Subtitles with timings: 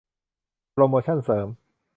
[0.73, 1.47] โปรโมชันเสริม